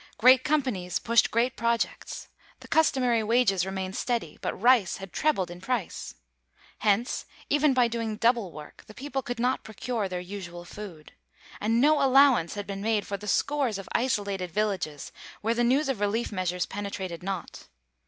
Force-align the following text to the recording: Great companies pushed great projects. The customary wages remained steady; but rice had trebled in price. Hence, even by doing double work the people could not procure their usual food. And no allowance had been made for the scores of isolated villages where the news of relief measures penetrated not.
Great 0.17 0.43
companies 0.43 0.97
pushed 0.97 1.29
great 1.29 1.55
projects. 1.55 2.27
The 2.61 2.67
customary 2.67 3.21
wages 3.21 3.67
remained 3.67 3.95
steady; 3.95 4.39
but 4.41 4.59
rice 4.59 4.97
had 4.97 5.13
trebled 5.13 5.51
in 5.51 5.61
price. 5.61 6.15
Hence, 6.79 7.25
even 7.51 7.75
by 7.75 7.87
doing 7.87 8.17
double 8.17 8.51
work 8.51 8.83
the 8.87 8.95
people 8.95 9.21
could 9.21 9.39
not 9.39 9.63
procure 9.63 10.09
their 10.09 10.19
usual 10.19 10.65
food. 10.65 11.11
And 11.59 11.79
no 11.79 12.01
allowance 12.03 12.55
had 12.55 12.65
been 12.65 12.81
made 12.81 13.05
for 13.05 13.17
the 13.17 13.27
scores 13.27 13.77
of 13.77 13.87
isolated 13.91 14.49
villages 14.49 15.11
where 15.41 15.53
the 15.53 15.63
news 15.63 15.87
of 15.87 15.99
relief 15.99 16.31
measures 16.31 16.65
penetrated 16.65 17.21
not. 17.21 17.67